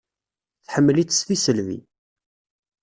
[0.65, 1.79] Tḥemmel-itt s tisselbi.